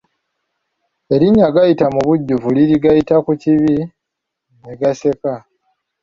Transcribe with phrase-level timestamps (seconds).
[1.13, 3.75] Erinnya Gayita mubujjuvu liri Gayita ku kibi
[4.61, 5.33] ne gaseka.